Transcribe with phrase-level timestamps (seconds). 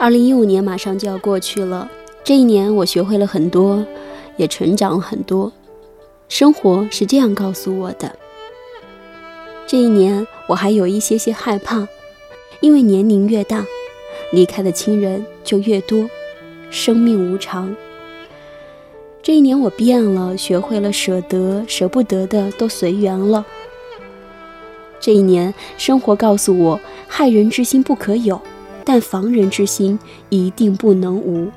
[0.00, 1.90] 二零一五年马上就要过去了，
[2.24, 3.84] 这一年我学会了很多，
[4.38, 5.52] 也成长了很多。
[6.26, 8.16] 生活是这样告诉我的。
[9.66, 11.86] 这一年我还有一些些害怕，
[12.60, 13.66] 因为年龄越大，
[14.32, 16.08] 离开的亲人就越多。
[16.70, 17.76] 生命无常。
[19.22, 23.44] 这一年我变了，学会了舍得，舍不得的都随缘了。
[24.98, 28.40] 这一年生活告诉我，害人之心不可有。
[28.92, 29.96] 但防人之心
[30.30, 31.48] 一定不能无。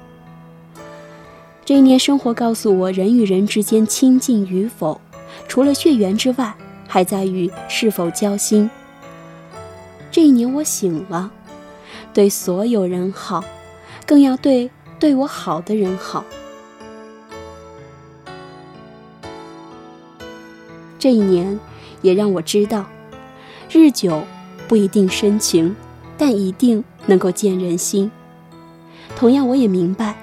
[1.65, 5.01] 这一年，生活告诉我，人与人之间亲近与否，
[5.47, 6.53] 除了血缘之外，
[6.87, 8.69] 还在于是否交心。
[10.11, 11.31] 这一年，我醒了，
[12.13, 13.43] 对所有人好，
[14.05, 14.69] 更要对
[14.99, 16.23] 对我好的人好。
[20.99, 21.59] 这一年，
[22.03, 22.85] 也让我知道，
[23.71, 24.21] 日久
[24.67, 25.75] 不一定深情，
[26.15, 26.83] 但一定。
[27.05, 28.11] 能够见人心。
[29.15, 30.15] 同样，我也明白，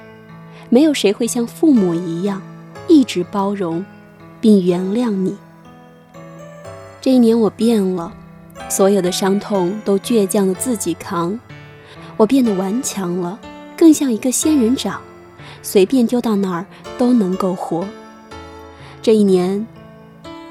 [0.69, 2.43] 没有谁会像父母一样
[2.89, 3.85] 一直包容
[4.41, 5.37] 并原谅你。
[7.01, 8.13] 这一年我变了，
[8.69, 11.39] 所有的伤痛都倔强的自己扛。
[12.17, 13.39] 我变得顽强了，
[13.77, 15.01] 更像一个仙人掌，
[15.63, 16.67] 随便丢到哪儿
[16.99, 17.87] 都能够活。
[19.01, 19.67] 这一年，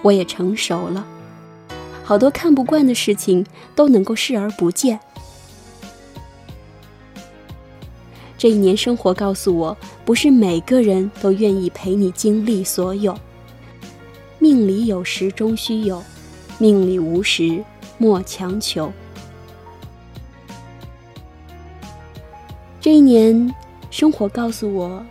[0.02, 1.05] 我也成熟了，
[2.03, 4.99] 好多看不惯的事情都能够视而不见。
[8.40, 13.14] 这一年，生活告诉我，不是每个人都愿意陪你经历所有。
[14.40, 16.02] 命里有时终须有，
[16.58, 17.62] 命里无时
[17.98, 18.94] 莫强求。
[22.80, 23.54] 这一年，
[23.92, 25.06] 生活告诉我，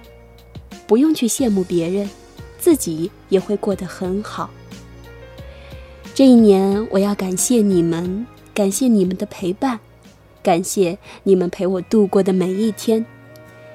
[0.87, 2.09] 不用去羡慕别人，
[2.59, 4.49] 自己也会过得很好。
[6.15, 9.81] 这一年，我要感谢你们，感谢你们的陪伴，
[10.43, 13.05] 感谢你们陪我度过的每一天。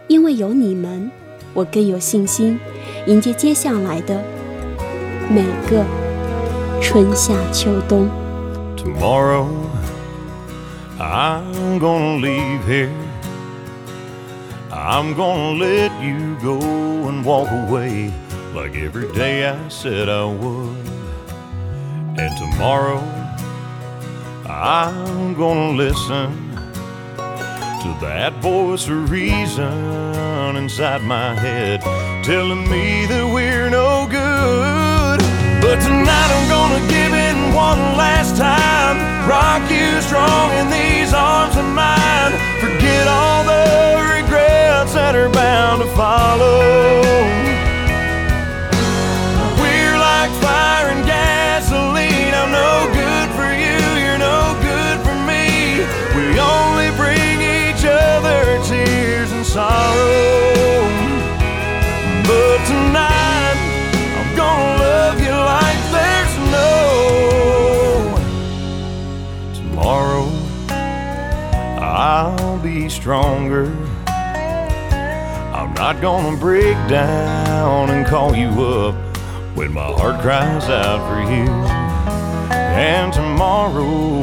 [0.08, 1.10] 因为有你们，
[1.54, 2.60] 我更有信心
[3.08, 4.22] 迎接接下来的
[5.30, 5.86] 每个
[6.82, 8.10] 春夏秋冬。
[8.76, 9.48] Tomorrow
[11.00, 12.90] I'm gonna leave here.
[14.70, 16.60] I'm gonna let you go
[17.08, 18.12] and walk away
[18.54, 20.76] like every day I said I would.
[22.18, 23.02] And tomorrow
[24.46, 26.53] I'm gonna listen
[27.84, 31.82] to that voice of reason inside my head
[32.24, 35.20] telling me that we're no good.
[35.62, 40.83] But tonight I'm gonna give in one last time, rock you strong in these
[75.84, 78.96] not gonna break down and call you up
[79.54, 81.50] when my heart cries out for you.
[82.88, 84.22] And tomorrow,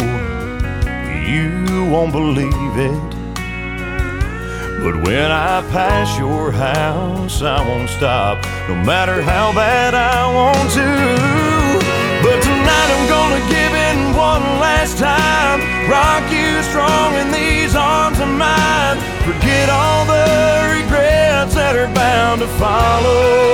[1.28, 3.10] you won't believe it.
[4.82, 10.70] But when I pass your house, I won't stop, no matter how bad I want
[10.80, 10.90] to.
[12.24, 15.60] But tonight I'm gonna give in one last time,
[15.90, 18.96] rock you strong in these arms of mine.
[19.28, 20.29] Forget all the
[21.72, 23.49] that are bound to follow.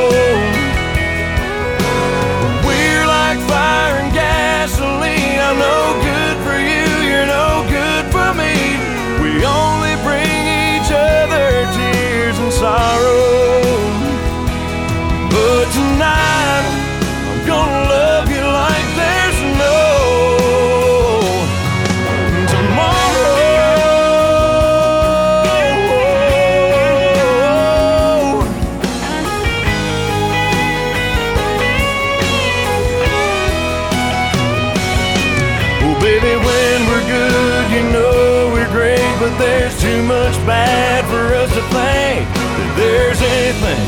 [37.76, 42.26] You know we're great, but there's too much bad for us to think
[42.56, 43.84] that there's anything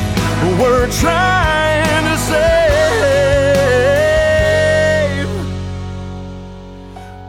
[0.61, 2.49] worth trying to save.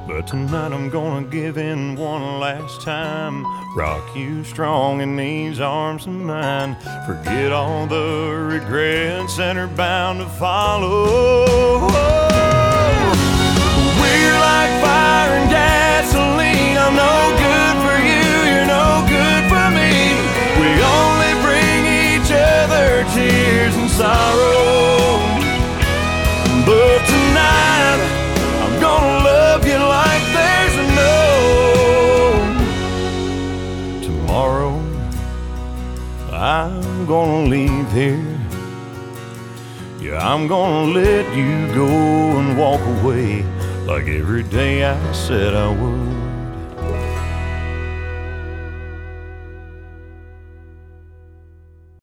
[0.06, 3.46] But tonight I'm gonna give in one last time.
[3.78, 6.76] Rock you strong in these arms of mine.
[7.06, 11.49] Forget all the regrets that are bound to follow.
[24.00, 25.20] sorrow.
[26.66, 28.02] But tonight,
[28.64, 31.18] I'm gonna love you like there's no
[34.08, 34.76] tomorrow.
[36.32, 38.40] I'm gonna leave here.
[40.00, 41.90] Yeah, I'm gonna let you go
[42.40, 43.44] and walk away
[43.86, 46.29] like every day I said I would.